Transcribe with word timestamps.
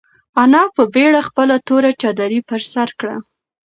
انا 0.43 0.63
په 0.75 0.83
بېړه 0.93 1.21
خپله 1.27 1.55
توره 1.67 1.91
چادري 2.01 2.39
پر 2.49 2.61
سر 2.71 2.89
کړه. 2.99 3.15